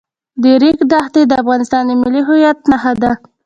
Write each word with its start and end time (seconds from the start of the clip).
د 0.41 0.43
ریګ 0.61 0.79
دښتې 0.91 1.21
د 1.27 1.31
افغانستان 1.41 1.83
د 1.87 1.91
ملي 2.01 2.21
هویت 2.27 2.59
نښه 2.69 2.93
ده. 3.01 3.11